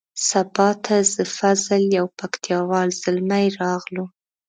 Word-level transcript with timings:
سبا 0.29 0.69
ته 0.85 0.95
زه 1.13 1.23
فضل 1.37 1.81
یو 1.97 2.07
پکتیا 2.19 2.59
وال 2.69 2.89
زلمی 3.01 3.47
راغلو. 3.59 4.05